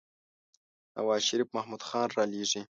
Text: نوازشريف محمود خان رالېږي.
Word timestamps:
نوازشريف 0.95 1.49
محمود 1.55 1.81
خان 1.87 2.07
رالېږي. 2.15 2.61